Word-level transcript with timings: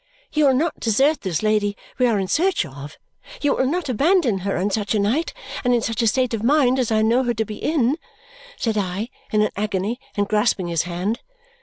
"You 0.33 0.47
will 0.47 0.55
not 0.55 0.79
desert 0.79 1.21
this 1.21 1.43
lady 1.43 1.77
we 1.99 2.07
are 2.07 2.17
in 2.17 2.27
search 2.27 2.65
of; 2.65 2.97
you 3.43 3.53
will 3.53 3.67
not 3.67 3.87
abandon 3.87 4.39
her 4.39 4.57
on 4.57 4.71
such 4.71 4.95
a 4.95 4.99
night 4.99 5.31
and 5.63 5.75
in 5.75 5.81
such 5.83 6.01
a 6.01 6.07
state 6.07 6.33
of 6.33 6.41
mind 6.41 6.79
as 6.79 6.91
I 6.91 7.03
know 7.03 7.21
her 7.23 7.35
to 7.35 7.45
be 7.45 7.57
in!" 7.57 7.99
said 8.57 8.79
I, 8.79 9.09
in 9.31 9.43
an 9.43 9.51
agony, 9.55 9.99
and 10.17 10.27
grasping 10.27 10.69
his 10.69 10.81
hand. 10.89 11.19